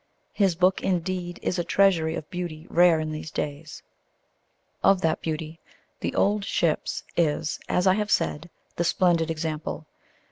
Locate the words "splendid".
8.83-9.29